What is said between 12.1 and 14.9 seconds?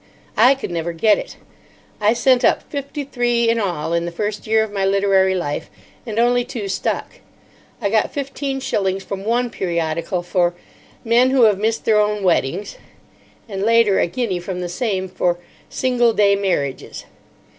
Weddings," and, later, a guinea from the